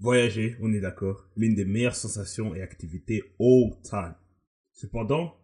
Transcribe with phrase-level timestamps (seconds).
[0.00, 4.14] Voyager, on est d'accord, l'une des meilleures sensations et activités all time.
[4.72, 5.34] Cependant,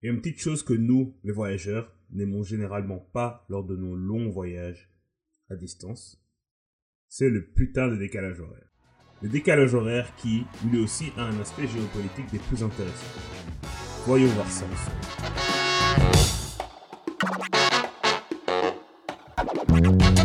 [0.00, 3.74] il y a une petite chose que nous, les voyageurs, n'aimons généralement pas lors de
[3.74, 4.88] nos longs voyages
[5.50, 6.24] à distance.
[7.08, 8.70] C'est le putain de décalage horaire.
[9.22, 13.20] Le décalage horaire qui, lui aussi, a un aspect géopolitique des plus intéressants.
[14.06, 14.66] Voyons voir ça
[19.72, 20.15] ensemble.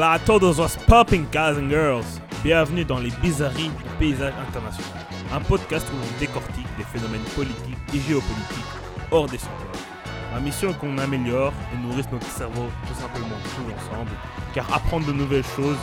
[0.00, 2.22] Hola a todos los popping guys and girls.
[2.42, 5.04] Bienvenue dans les bizarreries du paysage international.
[5.30, 8.64] Un podcast où on décortique des phénomènes politiques et géopolitiques
[9.10, 9.84] hors des sondages.
[10.32, 14.10] Ma mission est qu'on améliore et nourrisse notre cerveau tout simplement tous ensemble,
[14.54, 15.76] car apprendre de nouvelles choses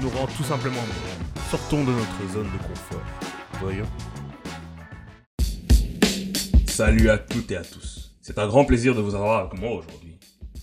[0.00, 1.40] nous rend tout simplement mieux.
[1.50, 3.02] Sortons de notre zone de confort.
[3.60, 3.88] Voyons.
[6.68, 8.14] Salut à toutes et à tous.
[8.22, 10.16] C'est un grand plaisir de vous avoir avec moi aujourd'hui.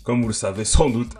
[0.06, 1.12] Comme vous le savez sans doute,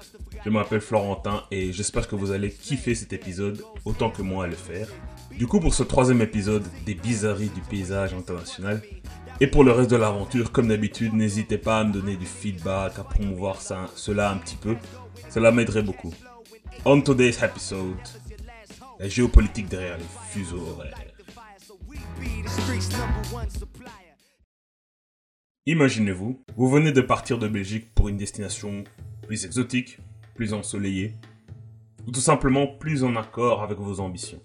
[0.46, 4.48] je m'appelle Florentin et j'espère que vous allez kiffer cet épisode autant que moi à
[4.48, 4.88] le faire.
[5.32, 8.80] Du coup, pour ce troisième épisode des bizarreries du paysage international,
[9.42, 13.00] et pour le reste de l'aventure, comme d'habitude, n'hésitez pas à me donner du feedback,
[13.00, 14.78] à promouvoir ça, cela un petit peu.
[15.30, 16.14] Cela m'aiderait beaucoup.
[16.86, 17.98] On today's episode,
[19.00, 20.96] la géopolitique derrière les fuseaux horaires.
[25.66, 28.84] Imaginez-vous, vous venez de partir de Belgique pour une destination
[29.24, 29.98] plus exotique,
[30.36, 31.14] plus ensoleillée,
[32.06, 34.42] ou tout simplement plus en accord avec vos ambitions.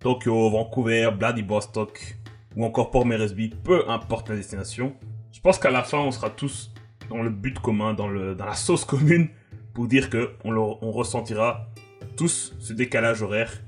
[0.00, 2.18] Tokyo, Vancouver, Vladivostok,
[2.56, 4.94] ou encore Port Moresby, peu importe la destination,
[5.32, 6.72] je pense qu'à la fin on sera tous
[7.08, 9.28] dans le but commun, dans, le, dans la sauce commune,
[9.72, 11.68] pour dire que on, ressentira
[12.16, 13.62] tous ce décalage horaire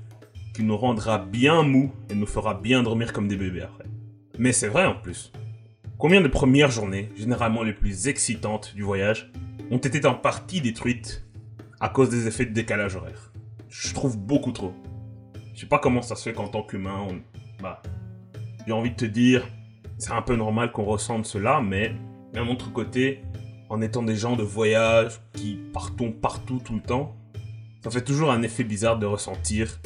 [0.53, 3.85] qui nous rendra bien mou et nous fera bien dormir comme des bébés après.
[4.37, 5.31] Mais c'est vrai en plus.
[5.97, 9.31] Combien de premières journées, généralement les plus excitantes du voyage,
[9.69, 11.23] ont été en partie détruites
[11.81, 13.31] à cause des effets de décalage horaire
[13.67, 14.73] Je trouve beaucoup trop.
[15.55, 17.21] Je sais pas comment ça se fait qu'en tant qu'humain, on...
[17.61, 17.81] bah,
[18.65, 19.47] j'ai envie de te dire,
[19.97, 21.95] c'est un peu normal qu'on ressente cela, mais
[22.33, 23.23] d'un autre côté,
[23.69, 27.15] en étant des gens de voyage qui partons partout tout le temps,
[27.83, 29.79] ça fait toujours un effet bizarre de ressentir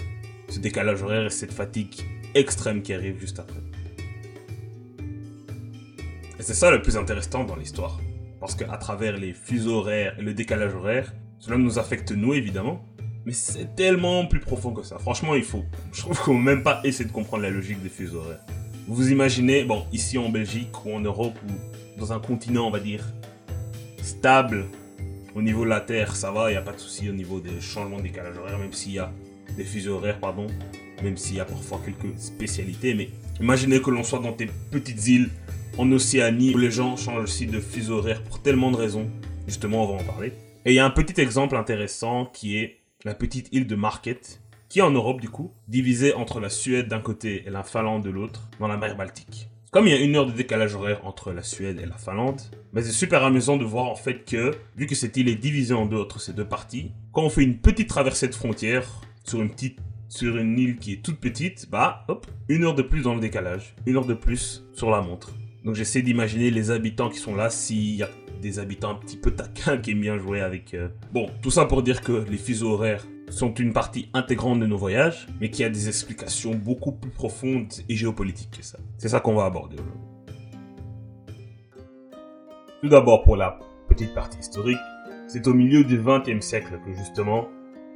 [0.50, 1.96] ce décalage horaire et cette fatigue
[2.34, 3.62] extrême qui arrive juste après.
[6.38, 8.02] Et c'est ça le plus intéressant dans l'histoire.
[8.42, 11.14] Parce qu'à travers les fuseaux horaires et le décalage horaire,
[11.46, 12.84] cela nous affecte nous évidemment,
[13.24, 14.98] mais c'est tellement plus profond que ça.
[14.98, 15.64] Franchement, il faut.
[15.94, 18.44] Je trouve qu'on même pas essayer de comprendre la logique des fuseaux horaires.
[18.88, 22.72] Vous vous imaginez, bon, ici en Belgique ou en Europe ou dans un continent, on
[22.72, 23.04] va dire,
[24.02, 24.66] stable
[25.36, 27.40] au niveau de la Terre, ça va, il n'y a pas de souci au niveau
[27.40, 29.12] des changements de décalage horaire, même s'il y a
[29.56, 30.48] des fuseaux horaires, pardon,
[31.04, 35.08] même s'il y a parfois quelques spécialités, mais imaginez que l'on soit dans des petites
[35.08, 35.30] îles
[35.78, 39.08] en Océanie où les gens changent aussi de fuseau horaire pour tellement de raisons.
[39.46, 40.34] Justement, on va en parler.
[40.68, 44.42] Et il y a un petit exemple intéressant qui est la petite île de Market,
[44.68, 48.04] qui est en Europe du coup, divisée entre la Suède d'un côté et la Finlande
[48.04, 49.48] de l'autre, dans la mer Baltique.
[49.70, 52.42] Comme il y a une heure de décalage horaire entre la Suède et la Finlande,
[52.74, 55.76] mais c'est super amusant de voir en fait que, vu que cette île est divisée
[55.76, 58.90] en deux entre ces deux parties, quand on fait une petite traversée de frontière
[59.24, 59.78] sur une petite
[60.10, 63.22] sur une île qui est toute petite, bah hop, une heure de plus dans le
[63.22, 65.36] décalage, une heure de plus sur la montre.
[65.64, 68.10] Donc j'essaie d'imaginer les habitants qui sont là, s'il y a
[68.46, 70.76] des habitants un petit peu taquins qui aiment bien jouer avec...
[70.76, 74.68] euh, Bon, tout ça pour dire que les fuseaux horaires sont une partie intégrante de
[74.68, 78.78] nos voyages, mais qui a des explications beaucoup plus profondes et géopolitiques que ça.
[79.00, 79.78] C'est ça qu'on va aborder.
[82.84, 83.58] Tout d'abord pour la
[83.90, 84.78] petite partie historique,
[85.28, 87.48] c'est au milieu du XXe siècle que justement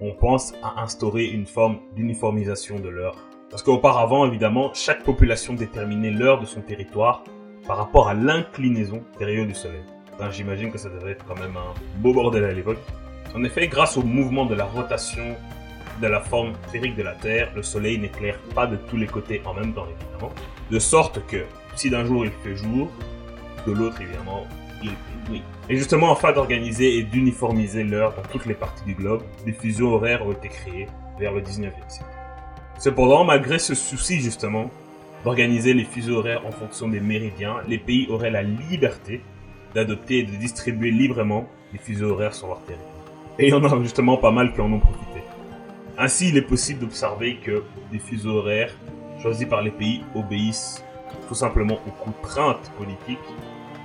[0.01, 3.17] on pense à instaurer une forme d'uniformisation de l'heure.
[3.51, 7.23] Parce qu'auparavant, évidemment, chaque population déterminait l'heure de son territoire
[7.67, 9.83] par rapport à l'inclinaison des rayons du soleil.
[10.31, 12.79] J'imagine que ça devait être quand même un beau bordel à l'époque.
[13.35, 15.35] En effet, grâce au mouvement de la rotation
[16.01, 19.41] de la forme sphérique de la Terre, le soleil n'éclaire pas de tous les côtés
[19.45, 20.31] en même temps, évidemment.
[20.71, 22.89] De sorte que, si d'un jour il fait jour,
[23.65, 24.45] de l'autre, évidemment,
[24.81, 25.43] il fait nuit.
[25.67, 29.93] Et justement, afin d'organiser et d'uniformiser l'heure dans toutes les parties du globe, des fuseaux
[29.93, 30.87] horaires ont été créés
[31.19, 32.09] vers le 19e siècle.
[32.77, 34.71] Cependant, malgré ce souci justement
[35.25, 39.21] d'organiser les fuseaux horaires en fonction des méridiens, les pays auraient la liberté
[39.73, 42.89] d'adopter et de distribuer librement les fuseaux horaires sur leur territoire.
[43.37, 45.21] Et il y en a justement pas mal qui en ont profité.
[45.97, 48.73] Ainsi, il est possible d'observer que des fuseaux horaires
[49.21, 50.83] choisis par les pays obéissent
[51.27, 53.17] tout simplement aux contraintes politiques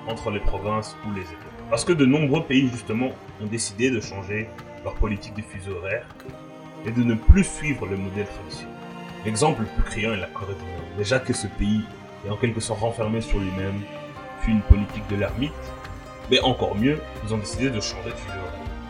[0.07, 1.55] entre les provinces ou les États.
[1.71, 3.11] Parce que de nombreux pays justement
[3.43, 4.49] ont décidé de changer
[4.85, 6.07] leur politique de fuseau horaire
[6.87, 8.75] et de ne plus suivre le modèle traditionnel.
[9.25, 10.99] L'exemple le plus criant est la Corée du Nord.
[10.99, 11.81] Déjà que ce pays
[12.27, 13.81] est en quelque sorte renfermé sur lui-même,
[14.49, 15.53] une politique de l'ermite,
[16.31, 18.35] Mais encore mieux, ils ont décidé de changer de fuseau.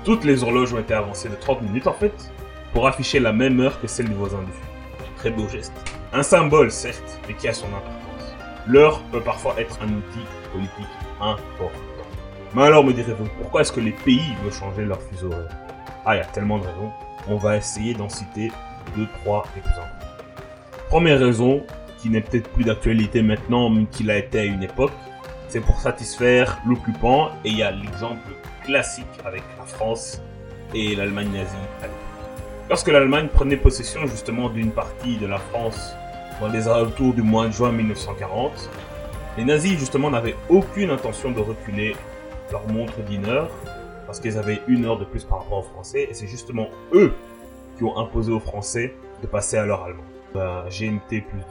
[0.05, 2.31] Toutes les horloges ont été avancées de 30 minutes en fait,
[2.73, 5.09] pour afficher la même heure que celle du voisin dessus.
[5.17, 5.73] Très beau geste.
[6.12, 8.35] Un symbole certes, mais qui a son importance.
[8.67, 11.75] L'heure peut parfois être un outil politique important.
[12.55, 15.56] Mais alors me direz-vous, pourquoi est-ce que les pays veulent changer leur fuseau horaire?
[16.06, 16.93] Ah, il y a tellement de raisons.
[17.27, 18.53] On va essayer d'en citer
[18.97, 19.89] deux, trois exemples.
[20.89, 21.65] Première raison,
[22.01, 24.93] qui n'est peut-être plus d'actualité maintenant, mais qu'il a été à une époque,
[25.55, 28.33] c'est pour satisfaire l'occupant, et il y a l'exemple
[28.65, 30.21] classique avec la France
[30.75, 31.55] et l'Allemagne nazie.
[32.69, 35.95] Lorsque l'Allemagne prenait possession justement d'une partie de la France
[36.41, 38.69] dans les alentours du mois de juin 1940,
[39.39, 41.95] les nazis justement n'avaient aucune intention de reculer
[42.51, 43.51] leur montre d'une heure,
[44.06, 47.12] parce qu'ils avaient une heure de plus par rapport aux Français, et c'est justement eux
[47.79, 48.93] qui ont imposé aux Français
[49.23, 50.05] de passer à l'heure allemande.
[50.35, 51.45] Ben, GMT plus 2.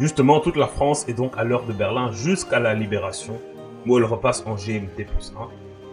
[0.00, 3.38] Justement, toute la France est donc à l'heure de Berlin jusqu'à la libération,
[3.86, 5.48] où elle repasse en GMT plus 1.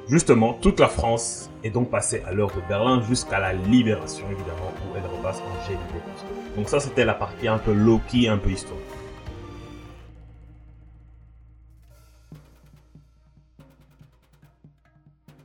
[0.07, 4.71] Justement, toute la France est donc passée à l'heure de Berlin jusqu'à la libération, évidemment,
[4.85, 6.55] où elle repasse en GMT plus 1.
[6.55, 8.81] Donc ça, c'était la partie un peu low-key, un peu historique.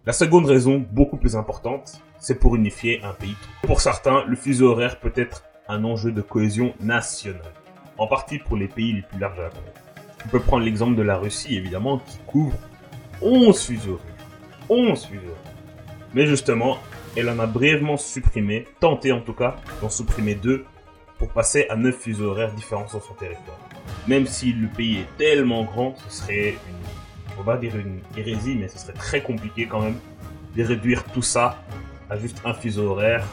[0.06, 3.34] La seconde raison, beaucoup plus importante, c'est pour unifier un pays.
[3.64, 7.40] Pour certains, le fuseau horaire peut être un enjeu de cohésion nationale,
[7.98, 9.82] en partie pour les pays les plus larges à la planète.
[10.24, 12.56] On peut prendre l'exemple de la Russie, évidemment, qui couvre
[13.20, 14.12] 11 fuseaux horaires.
[14.68, 15.36] 11 fuseaux.
[16.14, 16.78] Mais justement,
[17.16, 20.64] elle en a brièvement supprimé, tenté en tout cas, d'en supprimer deux
[21.18, 23.58] pour passer à 9 fuseaux horaires différents sur son territoire.
[24.08, 28.56] Même si le pays est tellement grand, ce serait une, on va dire une hérésie,
[28.58, 29.96] mais ce serait très compliqué quand même
[30.56, 31.62] de réduire tout ça
[32.10, 33.24] à juste un fuseau horaire.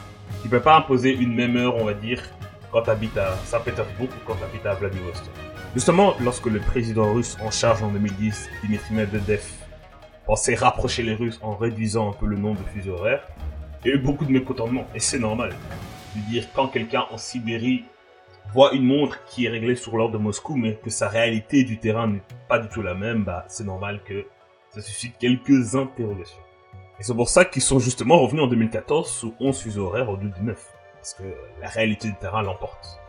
[0.42, 2.22] Tu peux pas imposer une même heure, on va dire,
[2.72, 5.32] quand tu habites à Saint-Pétersbourg ou quand tu habites à Vladivostok.
[5.74, 9.42] Justement, lorsque le président russe en charge en 2010, Dmitry Medvedev,
[10.26, 13.26] pensait rapprocher les Russes en réduisant un peu le nombre de fuseaux horaires,
[13.84, 15.54] il y a eu beaucoup de mécontentement, et c'est normal.
[16.14, 17.84] De dire quand quelqu'un en Sibérie
[18.52, 21.78] voit une montre qui est réglée sur l'ordre de Moscou, mais que sa réalité du
[21.78, 24.26] terrain n'est pas du tout la même, bah c'est normal que
[24.70, 26.38] ça suscite quelques interrogations.
[26.98, 30.16] Et c'est pour ça qu'ils sont justement revenus en 2014 sous 11 fuseaux horaires au
[30.16, 30.79] lieu de 9.
[31.00, 31.22] Parce que
[31.62, 33.00] la réalité du terrain l'emporte.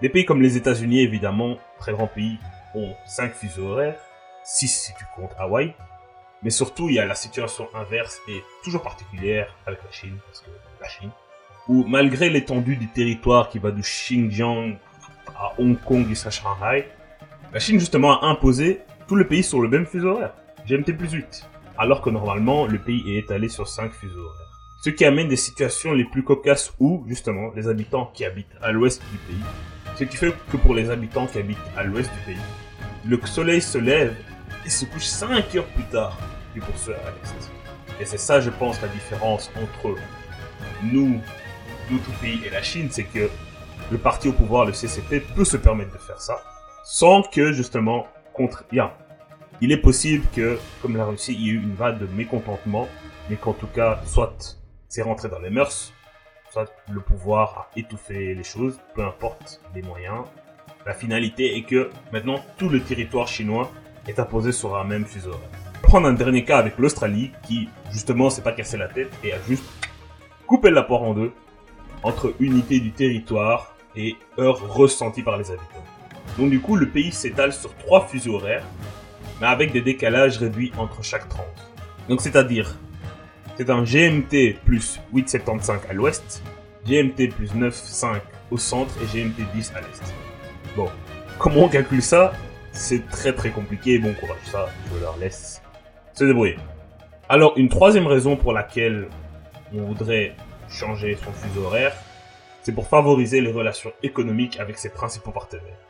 [0.00, 2.38] Des pays comme les États-Unis, évidemment, très grands pays,
[2.76, 3.98] ont 5 fuseaux horaires,
[4.44, 5.74] 6 si tu comptes Hawaï.
[6.44, 10.40] Mais surtout, il y a la situation inverse et toujours particulière avec la Chine, parce
[10.40, 10.50] que
[10.80, 11.10] la Chine,
[11.66, 14.78] où malgré l'étendue du territoire qui va du Xinjiang
[15.36, 16.86] à Hong Kong jusqu'à Shanghai,
[17.52, 21.10] la Chine justement a imposé tout le pays sur le même fuseau horaire, GMT plus
[21.10, 24.47] 8, alors que normalement le pays est étalé sur 5 fuseaux horaires.
[24.80, 28.70] Ce qui amène des situations les plus cocasses où, justement, les habitants qui habitent à
[28.70, 29.42] l'ouest du pays,
[29.96, 32.42] ce qui fait que pour les habitants qui habitent à l'ouest du pays,
[33.04, 34.14] le soleil se lève
[34.64, 36.16] et se couche 5 heures plus tard
[36.54, 37.50] que pour ceux à l'est.
[38.00, 39.96] Et c'est ça, je pense, la différence entre
[40.84, 41.20] nous,
[41.90, 43.28] d'autres pays et la Chine, c'est que
[43.90, 46.40] le parti au pouvoir, le CCP, peut se permettre de faire ça,
[46.84, 48.92] sans que, justement, contre rien.
[49.60, 52.88] Il est possible que, comme la Russie, il y ait eu une vague de mécontentement,
[53.28, 54.56] mais qu'en tout cas, soit
[54.88, 55.92] c'est rentré dans les mœurs,
[56.50, 60.24] soit le pouvoir a étouffé les choses, peu importe les moyens.
[60.86, 63.70] La finalité est que maintenant tout le territoire chinois
[64.06, 65.50] est imposé sur un même fuseau horaire.
[65.82, 69.38] Prendre un dernier cas avec l'Australie qui justement s'est pas cassé la tête et a
[69.46, 69.64] juste
[70.46, 71.32] coupé la poire en deux
[72.02, 75.84] entre unité du territoire et heures ressenties par les habitants.
[76.38, 78.64] Donc du coup le pays s'étale sur trois fuseaux horaires
[79.40, 81.44] mais avec des décalages réduits entre chaque 30.
[82.08, 82.74] Donc c'est-à-dire
[83.58, 86.44] c'est un GMT plus 8,75 à l'ouest,
[86.86, 88.20] GMT plus 9,5
[88.52, 90.14] au centre et GMT 10 à l'est.
[90.76, 90.88] Bon,
[91.40, 92.32] comment on calcule ça?
[92.70, 95.60] C'est très très compliqué, bon courage, ça je leur laisse
[96.14, 96.56] se débrouiller.
[97.28, 99.08] Alors une troisième raison pour laquelle
[99.74, 100.36] on voudrait
[100.68, 101.96] changer son fuseau horaire,
[102.62, 105.80] c'est pour favoriser les relations économiques avec ses principaux partenaires.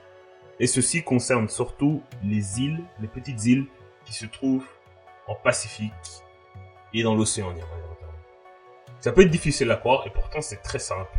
[0.59, 3.67] Et ceci concerne surtout les îles, les petites îles
[4.07, 4.67] qui se trouvent
[5.27, 5.93] en Pacifique
[6.95, 7.55] et dans l'océan.
[9.01, 11.19] Ça peut être difficile à croire et pourtant c'est très simple.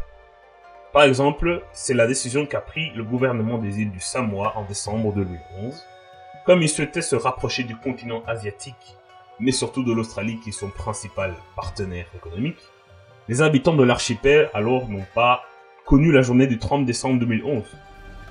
[0.92, 5.14] Par exemple, c'est la décision qu'a pris le gouvernement des îles du Samoa en décembre
[5.14, 5.84] 2011.
[6.46, 8.98] Comme il souhaitait se rapprocher du continent asiatique,
[9.40, 12.60] mais surtout de l'Australie qui est son principal partenaire économique,
[13.28, 15.44] les habitants de l'archipel alors n'ont pas
[15.86, 17.64] connu la journée du 30 décembre 2011.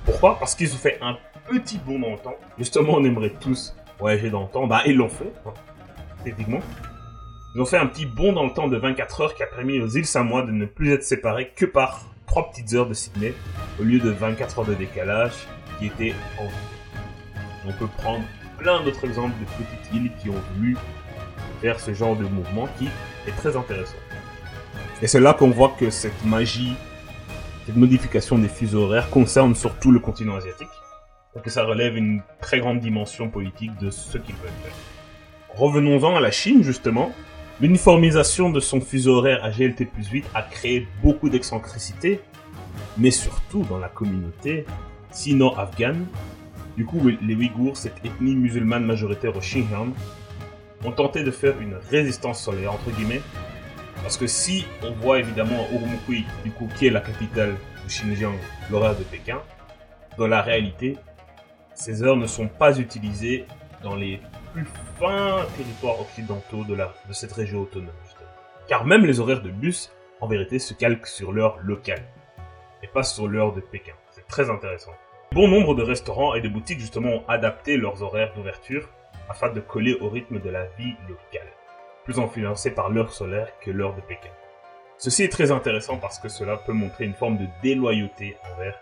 [0.05, 0.39] Pourquoi?
[0.39, 1.17] Parce qu'ils ont fait un
[1.49, 2.37] petit bond dans le temps.
[2.59, 4.67] Justement, on aimerait tous voyager dans le temps.
[4.67, 5.33] Bah, ils l'ont fait,
[6.25, 6.61] techniquement.
[7.55, 9.81] Ils ont fait un petit bond dans le temps de 24 heures qui a permis
[9.81, 13.33] aux îles Samoa de ne plus être séparées que par 3 petites heures de Sydney
[13.81, 15.33] au lieu de 24 heures de décalage
[15.79, 16.45] qui étaient en
[17.67, 18.25] On peut prendre
[18.59, 20.77] plein d'autres exemples de petites îles qui ont voulu
[21.63, 22.89] faire ce genre de mouvement qui
[23.27, 23.97] est très intéressant.
[25.01, 26.75] Et c'est là qu'on voit que cette magie,
[27.65, 30.69] cette modification des fuseaux horaires concerne surtout le continent asiatique.
[31.35, 34.73] Donc ça relève une très grande dimension politique de ce qu'ils veulent faire.
[35.57, 37.13] Revenons-en à la Chine, justement.
[37.61, 42.21] L'uniformisation de son fuseau horaire à GLT plus 8 a créé beaucoup d'excentricité,
[42.97, 44.65] mais surtout dans la communauté
[45.11, 46.07] sino-afghane.
[46.77, 49.93] Du coup, les Ouïghours, cette ethnie musulmane majoritaire au Xinjiang,
[50.85, 53.23] ont tenté de faire une résistance solaire, entre guillemets,
[54.05, 58.37] parce que si on voit évidemment Urumqi, du coup, qui est la capitale du Xinjiang,
[58.71, 59.41] l'horaire de Pékin,
[60.17, 60.97] dans la réalité,
[61.75, 63.47] ces heures ne sont pas utilisées
[63.83, 64.21] dans les
[64.53, 64.67] plus
[64.99, 67.91] fins territoires occidentaux de, la, de cette région autonome.
[68.69, 69.91] Car même les horaires de bus,
[70.21, 72.03] en vérité, se calquent sur l'heure locale,
[72.83, 73.95] et pas sur l'heure de Pékin.
[74.11, 74.93] C'est très intéressant.
[75.33, 78.89] Bon nombre de restaurants et de boutiques justement ont adapté leurs horaires d'ouverture
[79.29, 81.49] afin de coller au rythme de la vie locale,
[82.05, 84.31] plus influencé par l'heure solaire que l'heure de Pékin.
[84.99, 88.79] Ceci est très intéressant parce que cela peut montrer une forme de déloyauté envers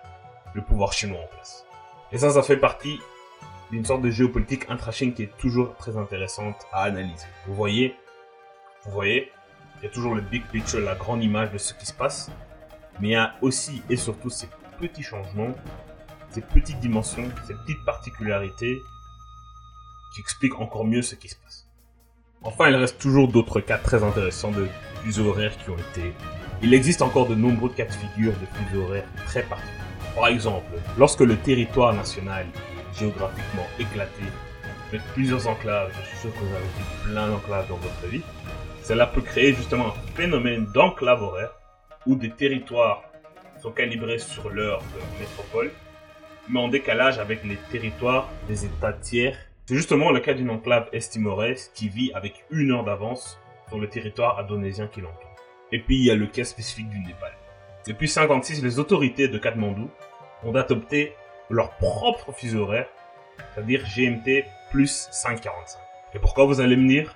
[0.54, 1.66] le pouvoir chinois en place.
[2.11, 2.99] Et ça, ça fait partie
[3.70, 7.26] d'une sorte de géopolitique intra-Chine qui est toujours très intéressante à analyser.
[7.46, 7.96] Vous voyez,
[8.85, 9.32] vous voyez,
[9.78, 12.30] il y a toujours le big picture, la grande image de ce qui se passe,
[13.00, 14.49] mais il y a aussi et surtout ces
[14.80, 15.52] petits changements,
[16.30, 18.78] ces petites dimensions, ces petites particularités
[20.14, 21.68] qui expliquent encore mieux ce qui se passe.
[22.42, 24.68] Enfin, il reste toujours d'autres cas très intéressants de
[25.02, 26.14] fuseaux horaires qui ont été...
[26.62, 29.82] Il existe encore de nombreux cas de figure de fuseaux horaires très particuliers.
[30.14, 32.46] Par exemple, lorsque le territoire national
[32.98, 34.22] géographiquement éclaté,
[34.88, 38.22] avec plusieurs enclaves, je suis sûr que vous avez vu plein d'enclaves dans votre vie,
[38.82, 41.52] cela peut créer justement un phénomène d'enclave horaire
[42.06, 43.02] où des territoires
[43.60, 45.72] sont calibrés sur l'heure de métropole,
[46.48, 49.36] mais en décalage avec les territoires des États tiers.
[49.64, 53.88] C'est justement le cas d'une enclave estimorès qui vit avec une heure d'avance sur le
[53.88, 55.34] territoire indonésien qui l'entoure.
[55.72, 57.32] Et puis il y a le cas spécifique du Népal.
[57.88, 59.90] Depuis 56, les autorités de Katmandou
[60.44, 61.14] ont adopté
[61.50, 62.88] leur propre fuseau horaire,
[63.54, 65.78] c'est-à-dire GMT plus 545.
[66.14, 67.14] Et pourquoi vous allez me dire?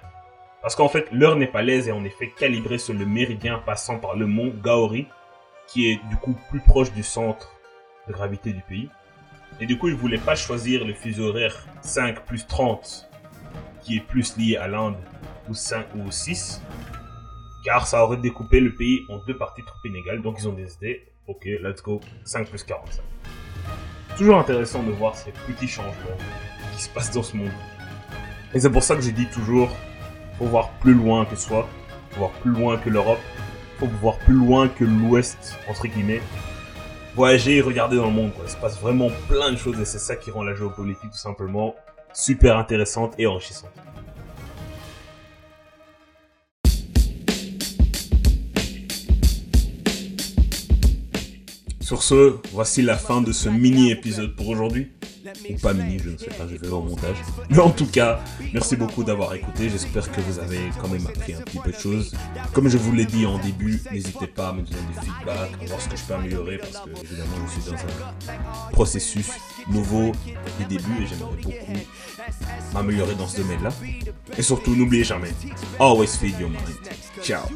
[0.62, 4.26] Parce qu'en fait, l'heure népalaise est en effet calibrée sur le méridien passant par le
[4.26, 5.06] mont Gaori,
[5.66, 7.54] qui est du coup plus proche du centre
[8.08, 8.90] de gravité du pays.
[9.60, 13.08] Et du coup, ils voulaient pas choisir le fuseau horaire 5 plus 30,
[13.82, 14.96] qui est plus lié à l'Inde,
[15.49, 16.62] ou 5 ou 6,
[17.64, 20.22] car ça aurait découpé le pays en deux parties trop inégales.
[20.22, 23.02] Donc ils ont décidé, ok, let's go, 5 plus 45
[24.21, 25.95] toujours intéressant de voir ces petits changements
[26.77, 27.49] qui se passent dans ce monde.
[28.53, 29.71] Et c'est pour ça que j'ai dit toujours,
[30.39, 31.67] faut voir plus loin que soi,
[32.11, 33.19] faut voir plus loin que l'Europe,
[33.79, 36.21] faut voir plus loin que l'Ouest, entre guillemets.
[37.17, 38.45] Voyager et regarder dans le monde, quoi.
[38.47, 41.17] Il se passe vraiment plein de choses et c'est ça qui rend la géopolitique tout
[41.17, 41.75] simplement
[42.12, 43.73] super intéressante et enrichissante.
[51.90, 54.92] Sur ce, voici la fin de ce mini-épisode pour aujourd'hui.
[55.50, 57.16] Ou pas mini, je ne sais pas, je vais au montage.
[57.50, 58.20] Mais en tout cas,
[58.54, 59.68] merci beaucoup d'avoir écouté.
[59.68, 62.14] J'espère que vous avez quand même appris un petit peu de choses.
[62.52, 65.66] Comme je vous l'ai dit en début, n'hésitez pas à me donner des feedbacks, à
[65.66, 69.30] voir ce que je peux améliorer parce que évidemment je suis dans un processus
[69.68, 70.12] nouveau
[70.61, 71.80] des débuts et j'aimerais beaucoup
[72.73, 73.70] m'améliorer dans ce domaine-là.
[74.38, 75.32] Et surtout, n'oubliez jamais,
[75.80, 76.88] always feed your mind.
[77.20, 77.49] Ciao.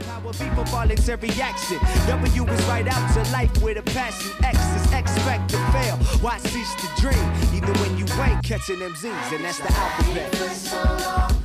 [0.00, 0.64] Power, people
[1.08, 1.78] every action.
[2.06, 4.32] W is right out to life with a passion.
[4.44, 5.96] X is expect to fail.
[6.20, 7.32] Why cease to dream?
[7.54, 11.39] Even when you ain't catching them Z's, and that's the alphabet.